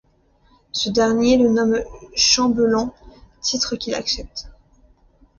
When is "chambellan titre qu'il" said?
2.15-3.93